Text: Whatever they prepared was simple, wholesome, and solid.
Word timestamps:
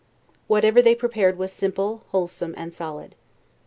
Whatever 0.47 0.81
they 0.81 0.95
prepared 0.95 1.37
was 1.37 1.53
simple, 1.53 2.01
wholesome, 2.07 2.55
and 2.57 2.73
solid. 2.73 3.13